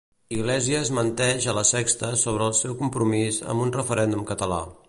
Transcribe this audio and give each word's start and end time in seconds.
Iglesias 0.35 0.89
menteix 0.99 1.45
a 1.53 1.55
La 1.59 1.65
Sexta 1.73 2.11
sobre 2.23 2.49
el 2.49 2.57
seu 2.63 2.75
compromís 2.83 3.41
amb 3.55 3.67
un 3.67 3.79
referèndum 3.81 4.29
català. 4.35 4.61